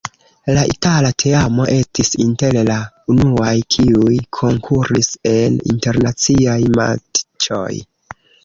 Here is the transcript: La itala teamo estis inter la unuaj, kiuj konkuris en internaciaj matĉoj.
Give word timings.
La 0.57 0.61
itala 0.69 1.09
teamo 1.23 1.67
estis 1.73 2.09
inter 2.23 2.57
la 2.69 2.77
unuaj, 3.15 3.53
kiuj 3.75 4.17
konkuris 4.39 5.13
en 5.35 5.63
internaciaj 5.75 6.59
matĉoj. 6.81 7.71